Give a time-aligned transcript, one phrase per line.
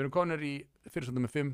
[0.00, 0.54] við erum konir í
[0.88, 1.50] fyrirsöndum með 5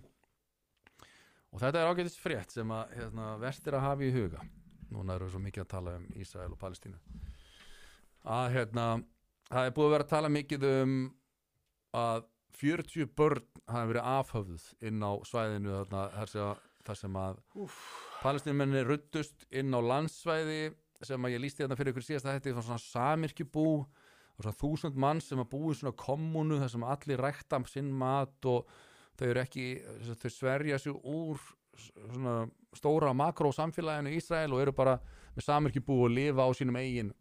[1.51, 4.45] og þetta er ágætis frétt sem að hérna, vestir að hafa í huga.
[4.93, 6.99] Núna erum við svo mikið að tala um Ísrael og Palestínu.
[8.37, 8.87] Að hérna
[9.51, 10.97] það er búið að vera að tala mikið um
[11.97, 12.27] að
[12.61, 17.41] 40 börn hafa verið afhöfðuð inn á svæðinu þarna, þar sem að, þar sem að
[18.23, 20.61] palestínumenni ruttust inn á landsvæði
[21.05, 23.67] sem að ég lísti þetta fyrir ykkur síðast að þetta er svona samirkjubú
[24.37, 28.49] og svona þúsund mann sem að búi svona kommunu þar sem allir rækta sinn mat
[28.49, 28.69] og
[29.17, 29.67] þau eru ekki
[30.21, 31.41] þau sverja sig úr
[31.77, 34.99] svona stóra makró samfélaginu í Ísrael og eru bara
[35.37, 37.13] með samirkjubú og lifa á sínum eigin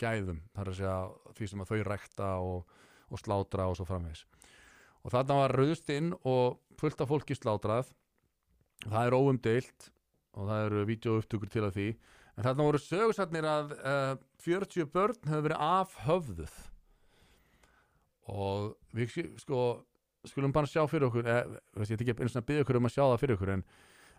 [0.00, 0.96] gæðum þar að segja
[1.36, 2.74] því sem að þau rækta og,
[3.12, 4.24] og slátra og svo framvegis.
[5.04, 7.92] Og þarna var rauðst inn og fullt af fólki slátrað.
[8.84, 9.90] Það er óumdeilt
[10.36, 11.88] og það eru vídeoupptökur til að því
[12.36, 14.14] en þarna voru sögursatnir að uh,
[14.44, 16.56] 40 börn hefur verið afhöfðuð.
[18.36, 19.60] Og við sko
[20.26, 21.44] skulum bara sjá fyrir okkur eh,
[21.78, 23.64] ég er ekki eins og að byggja okkur um að sjá það fyrir okkur en,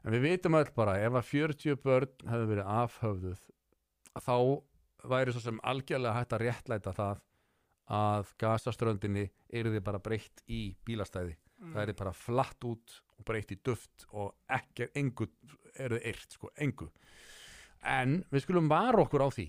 [0.03, 3.41] en við vitum öll bara ef að 40 börn hefur verið afhöfðuð
[4.23, 4.37] þá
[5.11, 7.19] væri svo sem algjörlega hægt að réttlæta það
[7.97, 11.37] að gasaströndinni eru þið bara breytt í bílastæði.
[11.71, 15.29] Það er bara flatt út og breytt í duft og ekki, engu
[15.77, 16.89] eru þið eirt, sko, engu
[17.83, 19.47] en við skulum vara okkur á því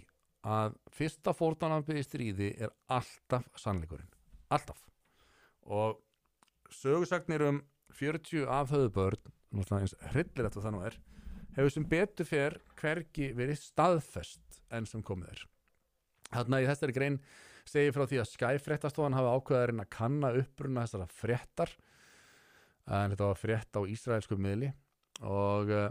[0.49, 4.11] að fyrsta fórtanambið í stríði er alltaf sannleikurinn.
[4.55, 4.81] Alltaf.
[5.69, 5.99] Og
[6.73, 7.61] sögursagnir um
[7.99, 10.99] 40 afhauðu börn eins hryllir þetta það nú er
[11.59, 15.45] hefur sem betur fer hvergi verið staðfest enn sem komið er.
[16.31, 17.17] Þarna í þessari grein
[17.69, 21.73] segir frá því að Sky-fréttastofan hafa ákveðarinn að kanna uppruna þessara fréttar.
[22.87, 24.71] En þetta var frétt á Ísraelsku miðli.
[25.27, 25.89] Og uh,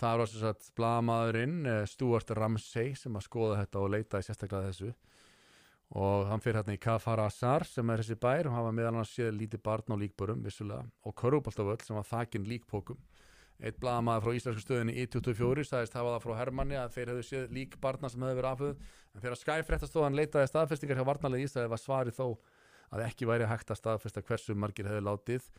[0.00, 4.26] það var þess að blamaðurinn uh, Stuart Ramsey sem að skoða þetta og leita í
[4.26, 4.92] sérstaklega þessu.
[6.00, 9.08] Og hann fyrir hérna í Kafar Azar sem er þessi bær og hafa meðal hann
[9.10, 13.00] séð lítið barn á líkbörum vissulega og Körubaltavöll sem var þakin líkpókum
[13.60, 17.24] eitt blaðamaður frá Íslandsku stöðinni í 24 sagðist hafa það frá Hermanni að þeir hefðu
[17.28, 21.72] séð lík barna sem hefðu verið afhugð en þegar Sky-fréttastofan leitaði staðfestingar hjá varnarlega Ísraði
[21.74, 22.26] var svarið þó
[22.90, 25.50] að ekki væri hægt að staðfesta hversu margir hefðu látið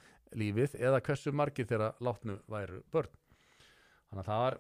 [0.42, 3.21] lífið eða hversu margir þeirra látnu væru börn
[4.12, 4.60] þannig að það var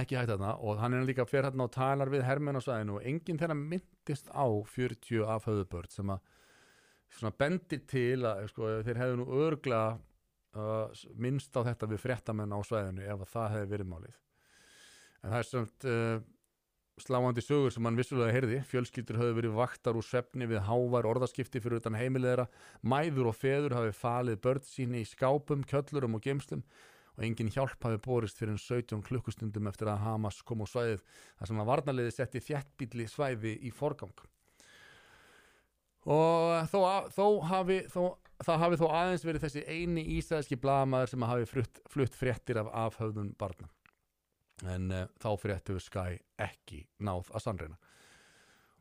[0.00, 2.96] ekki hægt þarna og hann er líka fyrir hérna og talar við hermenn á svæðinu
[2.98, 9.00] og enginn þeirra myndist á 40 afhauðu börn sem að bendir til að sko, þeir
[9.04, 13.90] hefðu nú örgla uh, minnst á þetta við fréttamenn á svæðinu ef það hefði verið
[13.90, 14.16] málið.
[15.22, 16.16] En það er samt uh,
[17.04, 18.58] sláandi sögur sem hann vissulega heyrði.
[18.70, 22.48] Fjölskyldur höfðu verið vaktar úr svefni við hávar orðaskipti fyrir utan heimilegara
[22.82, 26.66] mæður og feður hafi falið börn síni í skápum, kjöllurum og gemslum
[27.14, 31.04] og engin hjálp hafi borist fyrir 17 klukkustundum eftir að Hamas kom á svæðið
[31.38, 34.24] þar sem að varnarliði setti þjættbíli svæði í forgang.
[36.04, 36.80] Og þó,
[37.14, 38.02] þó hafi þó,
[38.44, 42.68] það hafi þó aðeins verið þessi eini ísæðiski blagamæður sem hafi flutt, flutt fréttir af
[42.84, 43.70] afhauðun barna.
[44.70, 47.78] En uh, þá fréttu Sky ekki náð að sannreina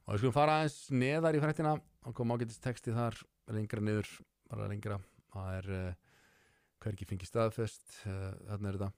[0.03, 1.73] og við skulum fara aðeins neðar í fréttina
[2.03, 3.15] og koma ágætist texti þar
[3.55, 4.09] lengra niður,
[4.51, 4.97] bara lengra.
[5.33, 6.02] Það er uh,
[6.83, 8.91] hverki fengi staðfest uh, þarna er þetta.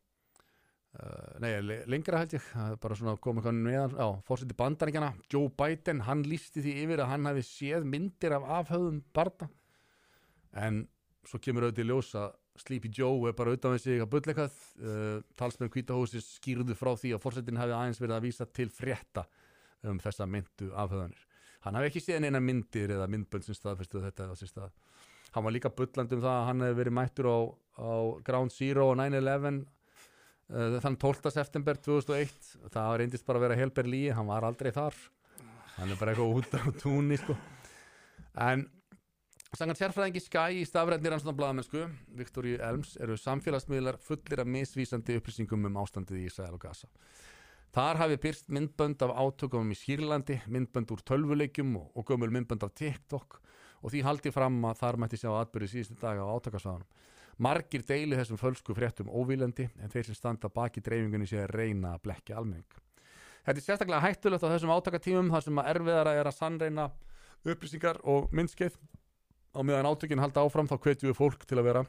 [0.95, 1.51] Uh, nei,
[1.91, 2.45] lengra held ég
[2.79, 7.11] bara svona komið kannu meðan á fórseti bandaríkjana, Joe Biden hann lísti því yfir að
[7.11, 9.49] hann hafi séð myndir af afhauðum barna.
[10.55, 10.85] En
[11.27, 14.59] svo kemur auðvitað í ljós að Sleepy Joe er bara auðvitað með sig að bulleikað
[14.79, 19.25] uh, talsmenn kvítahósis skýrðu frá því að fórsetin hafi aðeins verið að vísa til frétta
[19.85, 21.25] um þessa myndu afhauðanir
[21.65, 24.71] hann hafi ekki séð neina myndir eða myndböld sem staðfestu þetta á sér stað
[25.35, 27.39] hann var líka bulland um það að hann hefði verið mættur á,
[27.75, 27.91] á
[28.27, 29.65] Ground Zero og 9-11
[30.83, 31.31] þann 12.
[31.33, 34.95] september 2001 það reyndist bara að vera Helber Lí hann var aldrei þar
[35.75, 37.35] hann er bara eitthvað út á túnni sko.
[38.37, 38.67] en
[39.55, 41.85] Sangan sérfræðingi Skye í stafræðni rannsóna bladamennsku
[42.19, 46.91] Viktoríu Elms eru samfélagsmiðlar fullir af misvísandi upplýsingum um ástandið í Ísrael og Gaza
[47.75, 52.63] Þar hafi byrst myndbönd af átökum í Sýrlandi, myndbönd úr tölvuleikjum og, og gömul myndbönd
[52.63, 53.41] af TikTok
[53.85, 56.89] og því haldi fram að þar mætti sjá atbyrju síðustu daga á átakasvæðanum
[57.35, 61.95] Margir deili þessum fölsku fréttum óvílandi en þeir sem standa baki dreifingunni sé að reyna
[61.95, 62.77] að blekja almenning.
[63.45, 66.85] Þetta er sérstaklega hættulegt á þessum átakatímum þar sem að erfiðara er að sannreina
[67.43, 68.77] upplýsingar og myndskeið
[69.51, 71.83] á meðan átökinn halda áfram þá hvetjum við fólk til að vera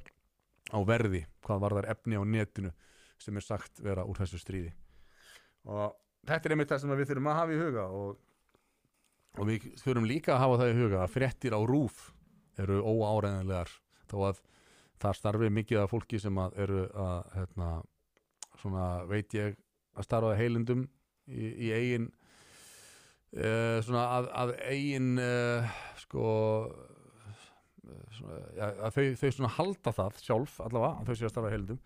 [0.75, 2.75] á verði hvað var þar efni á netinu
[3.23, 4.75] sem er sagt vera úr þessu stríði.
[5.71, 5.95] Og
[6.27, 8.19] þetta er einmitt það sem við þurfum að hafa í huga og,
[9.37, 12.11] og við þurfum líka að hafa það í huga að fréttir á rúf
[12.61, 13.73] eru óáreðanlegar
[14.09, 14.43] þó að
[15.03, 17.71] þar starfi mikið af fólki sem að eru að hérna,
[18.57, 19.59] svona veit ég
[19.97, 20.87] að starfa heilundum
[21.29, 22.09] í, í eigin
[23.37, 26.27] uh, svona að, að eigin uh, sko
[28.17, 31.55] svona, ja, að þau, þau svona halda það sjálf allavega, að þau séu að starfa
[31.55, 31.83] heildum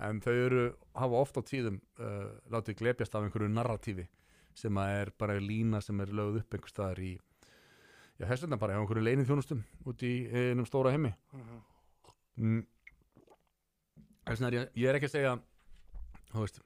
[0.00, 0.64] en þau eru,
[0.96, 4.06] hafa oft á tíðum uh, látið glepjast af einhverju narratífi
[4.54, 7.12] sem að er bara lína sem er lögð upp einhver staðar í
[8.18, 11.62] já, þess vegna bara, hjá einhverju leinið þjónustum út í einum stóra heimi Mhm.
[12.36, 12.66] mm.
[14.26, 15.38] þess vegna er ég, ég er ekki að segja
[16.32, 16.60] þú veist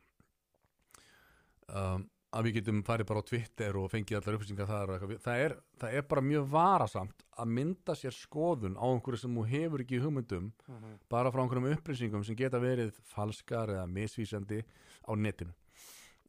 [1.68, 4.92] um, að við getum farið bara á Twitter og fengið allar upplýsingar þar
[5.22, 9.44] það er, það er bara mjög varasamt að mynda sér skoðun á einhverju sem þú
[9.52, 10.96] hefur ekki hugmyndum Mhm.
[11.08, 14.64] bara frá einhverjum upplýsingum sem geta verið falskar eða misvísandi
[15.06, 15.54] á netinu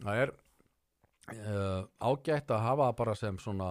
[0.04, 0.32] það er
[1.34, 3.70] uh, ágætt að hafa það bara sem svona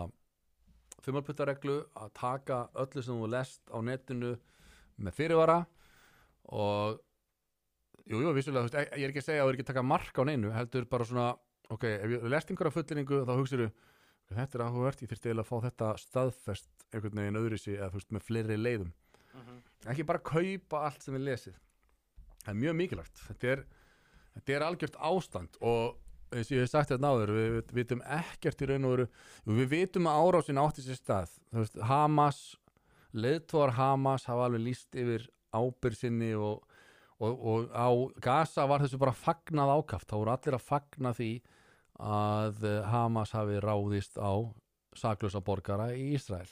[1.05, 4.35] þumalputtareglu að taka öllu sem þú lest á netinu
[4.97, 5.59] með fyrirvara
[6.55, 7.01] og
[8.09, 9.73] jú, jú, vissulega, þú veist, ég er ekki að segja að þú er ekki að
[9.73, 11.27] taka mark á neinu, heldur bara svona
[11.73, 13.69] ok, ef ég lest einhverja fullinningu þá hugsaðu,
[14.35, 17.91] þetta er áhugavert ég þyrfti eiginlega að fá þetta staðfest einhvern veginn öðru sig, eða
[17.93, 18.93] þú veist, með fleiri leiðum.
[19.35, 19.63] Mhm.
[19.91, 21.57] ekki bara kaupa allt sem við lesið.
[22.45, 23.23] Það er mjög mikilvægt.
[23.29, 23.63] Þetta er,
[24.37, 25.97] þetta er algjört ástand og
[26.33, 29.09] eins og ég hef sagt þetta náður við, vitum ekkert í raun og veru
[29.61, 31.35] við vitum að árásin átti sér stað.
[31.53, 32.41] Þú veist, Hamas
[33.15, 36.65] leiðtóðar Hamas hafa alveg líst yfir ábyrð sinni og,
[37.23, 37.89] og, og á
[38.25, 40.09] Gaza var þessu bara fagnað ákaft.
[40.11, 41.31] Þá voru allir að fagna því
[42.03, 44.35] að eh, Hamas hafi ráðist á
[44.99, 46.51] saklösa borgara í Ísrael.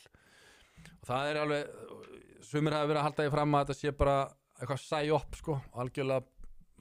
[1.00, 4.16] Og það er alveg sumir hafi verið að halda því fram að þetta sé bara
[4.60, 6.26] eitthvað sæjopp sko, algjörlega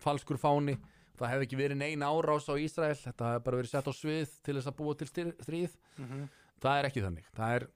[0.02, 0.76] falskur fáni
[1.22, 4.34] það hefði ekki verið neina árás á Ísrael þetta hefði bara verið sett á svið
[4.44, 6.28] til þess að búa til stríð Mhm.
[6.62, 7.68] það er ekki þannig það er,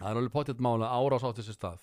[0.00, 1.80] það er alveg potið mála árás á þessi stað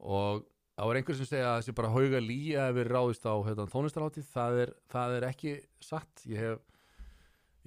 [0.00, 0.44] og
[0.78, 4.28] það var einhver sem segja að þessi bara hauga lýja hefur ráðist á hérna, tónlistarháttið
[4.32, 5.54] það er, það er ekki
[5.84, 6.58] satt ég hef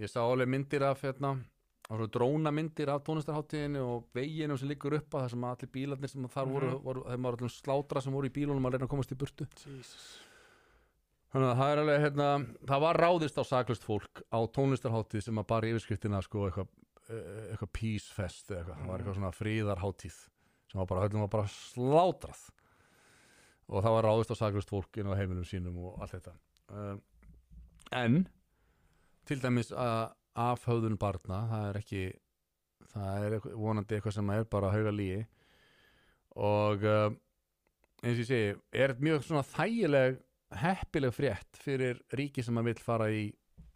[0.02, 1.36] ég sá alveg myndir af hérna,
[1.86, 5.72] á svo dróna myndir af tónlistarháttiðinu og veginum sem liggur upp að það sem allir
[5.76, 6.84] bílarnir sem þar voru, Mhm.
[6.84, 9.46] voru þeim var allir slátra sem voru í bílunum að reyna að komast í burtu
[9.68, 10.18] Jesus.
[11.34, 12.26] Þannig að það er alveg, hérna,
[12.70, 16.68] það var ráðist á saklust fólk á tónlistarháttið sem að bara yfirskriftina sko eitthvað
[17.10, 20.20] eh, eitthvað peace fest eða eitthvað, það var eitthvað svona fríðarháttið
[20.70, 22.44] sem var bara, öllum var bara slátrað.
[23.74, 26.36] Og það var ráðist á saklust fólk inn á heiminum sínum og allt þetta.
[26.70, 27.02] Um,
[27.98, 28.20] en
[29.26, 30.14] til dæmis að
[30.44, 32.04] afhauðun barna, það er ekki
[32.94, 35.24] það er vonandi eitthvað sem er bara hauga líi
[36.38, 37.18] og um,
[38.04, 40.20] eins og ég segi, er mjög svona þægileg
[40.62, 43.24] heppileg frétt fyrir ríki sem að vill fara í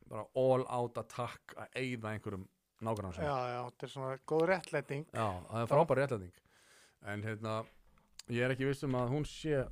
[0.07, 2.45] bara all out attack að eyða einhverjum
[2.85, 5.07] nágrann Já, já, þetta er svona góð réttlæting.
[5.11, 6.37] Já, það er frábær réttlæting.
[7.07, 7.55] En hérna,
[8.29, 9.65] ég er ekki viss um að hún sé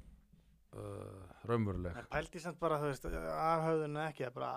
[0.75, 1.97] uh, raunveruleg.
[1.99, 4.51] En pældi samt bara, þú veist, afhauðinu ekki, er bara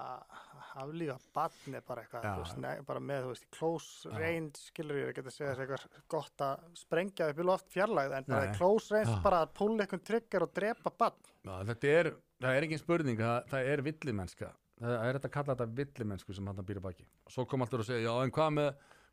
[0.79, 5.01] aflífa barn er bara eitthvað, þú veist, bara með, þú veist, í close range, skilur
[5.01, 8.45] ég, geta að segja þess eitthvað gott að sprengja upp í loft fjarlægð, en bara
[8.45, 8.53] Nei.
[8.53, 9.23] í close range, Já.
[9.25, 11.33] bara að púla eitthvað trigger og drepa barn.
[11.73, 12.13] Þetta er,
[12.43, 14.53] það er engin spurning það, það er villimennska.
[14.79, 17.09] Það er þetta að kalla þetta villimennsku sem hann býr að baki.
[17.27, 18.69] Og svo kom alltaf að segja, já en hvað með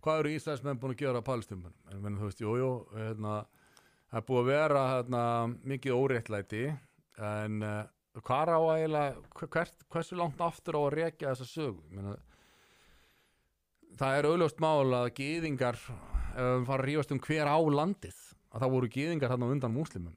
[0.06, 3.38] hvað eru Íslandsmenn búin að gera á palestumum en menn, þú veist, jú, jú hérna,
[4.12, 5.22] það er búið að vera hérna,
[5.74, 6.63] mikið óréttlæti
[7.22, 11.84] en uh, hvað á að eiginlega hvert, hversu langt aftur á að rekja þessa sögu?
[11.90, 12.16] Ég meina,
[14.00, 15.80] það er auðljóst mál að gýðingar
[16.36, 18.22] við fara að rífast um hver á landið
[18.52, 20.16] að það voru gýðingar hann á undan múslimum.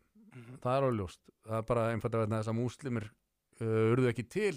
[0.62, 4.56] Það er auðljóst það er bara einfalda vegna þess að múslimir uh, urðu ekki til.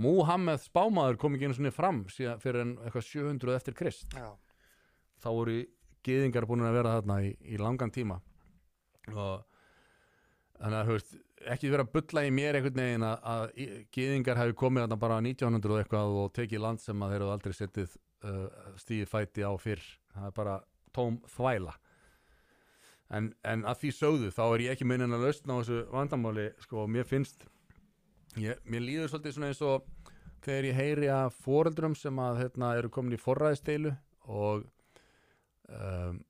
[0.00, 4.16] Múhammed spámaður kom ekki einu svona fram síðan fyrir en eitthvað 700 eftir Krist.
[4.16, 4.30] Já,
[5.20, 5.58] þá voru
[6.06, 8.16] gýðingar búin að vera þarna í, í langan tíma.
[9.12, 9.42] Og
[10.56, 11.18] þannig að veist,
[11.54, 13.44] ekki vera að bulla í mér einhvern veginn að, að
[13.96, 17.30] gýðingar hefði komið þarna bara 1900 og eitthvað og tekið land sem að þeir eru
[17.34, 17.94] aldrei settið
[18.28, 18.42] uh,
[18.80, 19.86] stíði fæti á fyrr.
[20.14, 20.56] Það er bara
[20.96, 21.76] tóm þvæla.
[23.10, 26.46] En, en að því sögðu þá er ég ekki meinin að lausna á þessu vandamáli
[26.62, 27.46] sko, mér finnst
[28.38, 29.88] ég, mér líður svolítið svona eins og
[30.44, 33.96] þegar ég heyri að foreldrum sem að hérna, eru komin í forræðisteilu
[34.30, 34.62] og
[35.66, 36.20] um,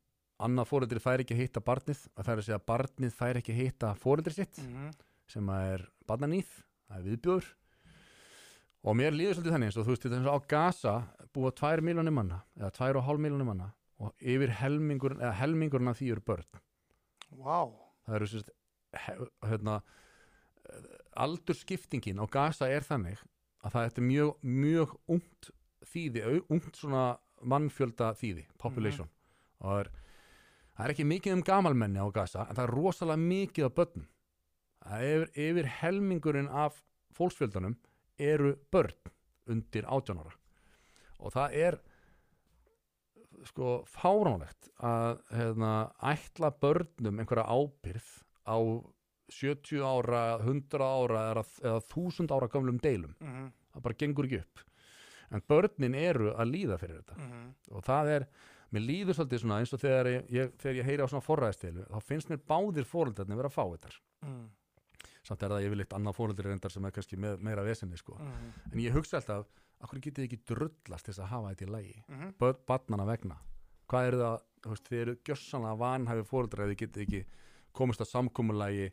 [0.46, 3.40] annað foreldri fær ekki að hitta barnið að það er að segja að barnið fær
[3.40, 4.90] ekki að hitta foreldri sitt mm
[5.30, 6.52] sem að er barnanýð,
[6.88, 7.50] það er viðbjóður.
[8.80, 10.94] Og mér líður svolítið þannig eins og þú veist, þetta á Gaza
[11.36, 13.68] búa 2 miljónir manna, eða 2,5 miljónir manna
[14.00, 16.60] og yfir helmingur af því eru börn.
[17.36, 17.68] Vá,
[18.08, 18.52] það eru sérst
[19.46, 19.76] hérna,
[21.20, 23.20] aldurskiptingin á Gaza er þannig
[23.60, 25.50] að það er mjög, mjög ungt
[25.90, 27.04] þýði, ungt svona
[27.40, 29.08] mannfjölda þýði, population.
[29.60, 29.92] Og það er,
[30.80, 34.06] það er ekki mikið um gamalmenni á Gaza en það er rosalega mikið af börnum.
[34.80, 36.78] Það er yfir helmingurinn af
[37.16, 37.76] fólksfjöldanum
[38.20, 39.12] eru börn
[39.50, 40.32] undir 18 ára.
[41.20, 41.76] Og það er
[43.48, 48.08] sko fáránlegt að hérna, ætla börnum einhverja ábyrð
[48.48, 48.56] á
[49.30, 53.14] 70 ára, 100 ára eða, eða 1000 ára gamlum deilum.
[53.20, 54.64] Mhm, það bara gengur ekki upp.
[55.30, 57.18] En börnin eru að líða fyrir þetta.
[57.20, 57.44] Mhm,
[57.76, 58.26] og það er,
[58.74, 61.86] mér líður svolítið svona eins og þegar ég, ég, þegar ég heyri á svona forræðstilu
[61.90, 63.92] þá finnst mér báðir fóröldarnir vera að fá þetta
[64.26, 64.44] mhm,
[65.26, 68.16] samt er það yfirleitt annað fóröldur reyndar sem er kannski með, meira vesenni sko.
[68.20, 69.50] mhm, en ég hugsa alltaf,
[69.80, 72.32] akkur getið þið ekki drullast til þess að hafa þetta í lagi mhm.
[72.40, 73.38] börn, barnana vegna
[73.90, 74.48] hvað eru það,
[74.88, 77.22] þið eru gjössanlega vanhæfi fóreldrar ef þið getið ekki
[77.76, 78.90] komist að samkomulagi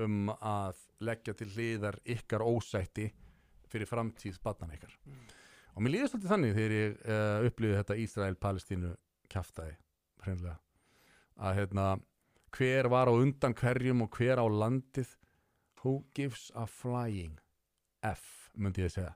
[0.00, 3.08] um að leggja til hliðar ykkar ósætti
[3.70, 5.22] fyrir framtíð barnana ykkar Mm.
[5.74, 8.90] og mér líður svolítið þannig þegar ég uh, upplýði þetta Ísrael-Palestínu
[9.30, 9.76] kjaftaði
[10.24, 10.58] hreinlega.
[11.40, 11.86] Að hérna
[12.56, 15.16] hver var á undan hverjum og hver á landið?
[15.80, 17.38] Who gives a flying
[18.04, 19.14] F myndi ég segja.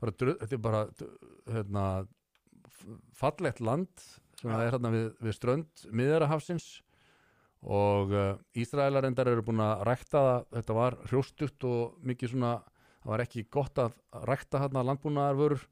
[0.00, 0.82] Bara, þetta er bara
[1.46, 1.84] hérna,
[3.16, 3.92] fallegt land
[4.40, 6.66] sem það er hérna við, við strönd miðarahafsins
[7.62, 12.56] og uh, Ísraelarendar eru búin að rækta þetta var hrjóstugt og mikið svona,
[13.04, 13.94] það var ekki gott að
[14.26, 15.62] rækta hérna landbúnaðarvörur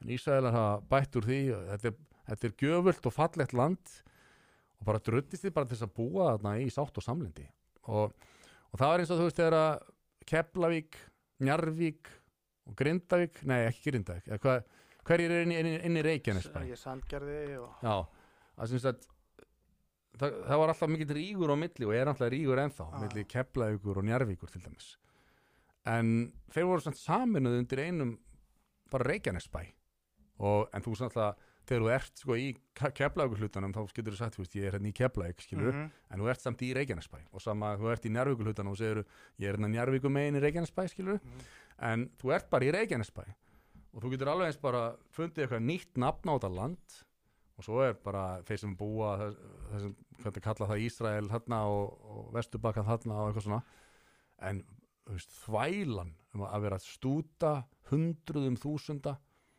[0.00, 1.40] en Ísraelar hafa bætt úr því
[1.74, 3.92] þetta er, þetta er gjöfult og fallegt land
[4.80, 7.46] og bara druttist þið bara til þess að búa þarna í sátt og samlindi
[7.86, 8.12] og,
[8.70, 9.92] og það var eins og þú veist þegar að
[10.26, 10.96] Keflavík,
[11.46, 12.08] Njarvík
[12.66, 14.64] og Grindavík, nei ekki Grindavík hvað,
[15.06, 16.64] hverjir er inn í, inn í, Reykjanesbæ?
[16.66, 17.94] Ég sandgerði og Já,
[18.58, 19.04] það syns að
[20.18, 23.00] það, það var alltaf mikill rígur á milli og er alltaf rígur ennþá, Ah.
[23.04, 24.96] milli Keflavíkur og Njarvíkur til dæmis.
[25.86, 28.16] En þeir voru samt saminuð undir einum
[28.90, 29.62] bara Reykjanesbæ.
[30.42, 32.46] Og, en þú samt alltaf þegar þú ert sko í
[32.76, 35.90] Keflavíkur hlutanum þá getur þú sagt, þú veist, ég er hérna í Keflavík skilur, Mhm,
[36.10, 37.18] en þú ert samt í Reykjanesbæ.
[37.32, 39.04] Og sama, þú ert í Njarvíkur hlutanum og segir
[39.38, 41.40] ég er hérna Njarvíkur megin í Reykjanesbæ skilur, mhm.
[41.78, 43.24] en þú ert bara í Reykjanesbæ.
[43.94, 47.02] Og þú getur alveg eins bara fundið eitthvað nýtt nafn á þetta land
[47.56, 49.32] og svo er bara þeir sem búa
[49.72, 53.62] þessum, hvað það kalla það Ísrael þarna og, og Vesturbakkan þarna og eitthvað svona.
[54.44, 54.60] En
[55.08, 57.52] veist, þvælan um að vera að stúta
[57.90, 59.16] hundruðum þúsunda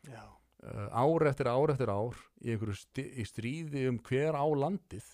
[0.08, 0.22] Já,
[0.64, 5.06] ár eftir ár eftir ár í sti, í stríði um hver á landið.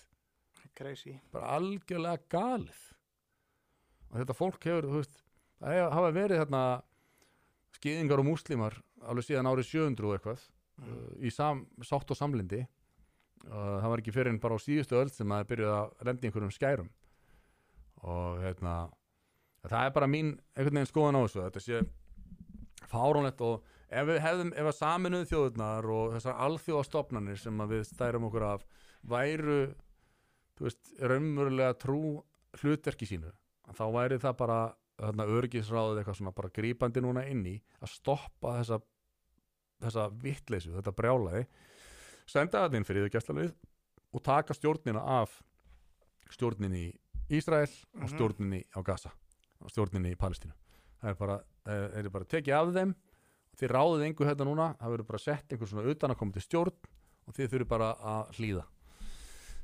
[0.74, 1.20] Crazy.
[1.30, 2.80] Bara algjörlega galið.
[4.10, 5.20] Og þetta fólk hefur veist,
[5.60, 6.62] það hef- hafa verið þarna
[7.76, 12.62] skýðingar og múslimar alveg síðan árið 700 og eitthvað uh, í sam, sátt og samlindi
[12.64, 16.24] uh, það var ekki fyrir en bara á síðustu öll sem það byrjuði að lenda
[16.24, 16.90] í einhverjum skærum.
[18.04, 18.74] Og hérna
[19.64, 21.84] það er bara mín einhvern veginn skoðan á þessu þetta sé
[22.90, 23.62] fáránlegt og
[23.94, 28.64] ef við hefðum, ef að saminuð þjóðurnar og þessar alþjóðastofnanir sem við stærum okkur af
[29.14, 29.58] væru
[30.58, 32.00] þú veist, raunverulega trú
[32.62, 33.32] hlutverki sínu
[33.74, 34.58] þá væri það bara
[35.00, 38.78] þarna örgisráðið eitthvað svona bara grípandi núna inn í að stoppa þessa
[39.84, 41.46] þessa vittleysu, þetta brjálaði
[42.30, 43.54] senda það inn fyrir þau gæstalið
[44.14, 45.40] og taka stjórnina af
[46.32, 48.12] stjórninni í Ísrael og Mhm.
[48.14, 49.10] stjórninni á Gaza
[49.60, 50.52] og stjórninni í Palestínu
[51.02, 51.36] það er bara,
[51.66, 52.94] það er bara tekið af þeim
[53.58, 56.88] þið ráðið engu þetta núna það verður bara sett einhver svona utanakomandi stjórn
[57.24, 58.64] og þið þurfið bara að hlýða.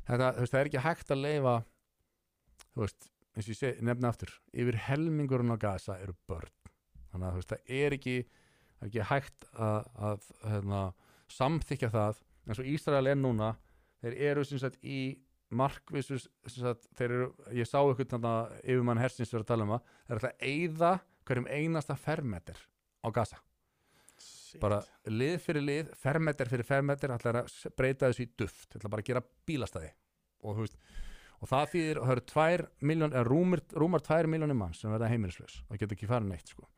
[0.08, 1.54] Þetta, veist, það er ekki hægt að leifa
[2.70, 6.54] þú veist, eins og ég seg, nefna aftur yfir helmingurinn á Gaza eru börn.
[7.10, 8.16] Þannig að veist, það er ekki
[8.80, 10.84] er ekki hægt að, að hérna,
[11.30, 12.22] samþykja það.
[12.48, 13.52] Eins og Ísrael er núna
[14.00, 15.18] þeir eru sem sagt í
[15.50, 17.28] sagt, þeir eru,
[17.58, 20.34] ég sá ykkur þannig að yfirmann hersins verið að tala um það þeir eru alltaf
[20.34, 20.90] að eyða
[21.26, 22.60] hverjum einasta fermeter
[23.02, 23.40] á Gaza
[24.50, 24.60] Shit.
[24.62, 29.04] bara lið fyrir lið, fermeter fyrir fermeter ætlar að breyta þessu í duft ætlar bara
[29.04, 29.90] að gera bílastæði
[30.42, 30.76] og, veist,
[31.40, 35.08] og það þýðir, það eru tvær miljón, eða rúmur, rúmar tvær miljónir mann sem verða
[35.12, 36.68] heimilislaus, það getur ekki farið neitt sko.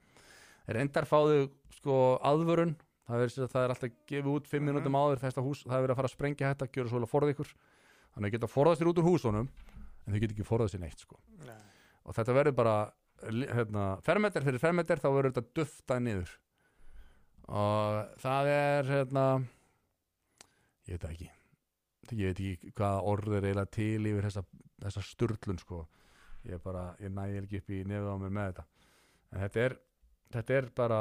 [0.66, 1.38] þeir endar fáðu
[1.78, 2.76] sko aðvörun,
[3.08, 4.74] það er, það er alltaf gefið út fimm Mhm.
[4.76, 7.10] minútum áður þetta hús, það er verið að fara að sprengja þetta, gjöra svo að
[7.10, 7.50] forða ykkur
[8.14, 9.48] þannig að geta forðað sér út úr húsunum
[10.06, 11.56] en þau geta ekki forðað sér neitt sko Nei.
[12.04, 12.76] og þetta verður bara
[13.22, 16.30] hérna, fermeter fyrir fermeter þá verður þetta duftað niður
[17.48, 19.24] og það er hérna
[20.88, 21.30] ég veit ekki.
[22.12, 24.42] Ég veit ekki hvaða orð er eiginlega til yfir þessa,
[24.84, 25.86] þessa sturlun sko.
[26.44, 28.66] Ég er bara, ég næði ekki upp í nefið á mér með þetta.
[29.32, 29.76] En þetta er
[30.32, 31.00] þetta er bara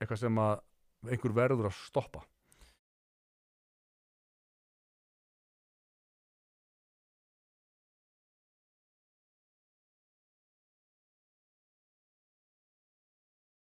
[0.00, 0.54] eitthvað sem að
[1.12, 2.22] einhver verður að stoppa